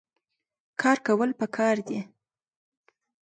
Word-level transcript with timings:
کار 0.81 0.97
کول 1.05 1.29
پکار 1.39 1.75
دي 1.87 1.99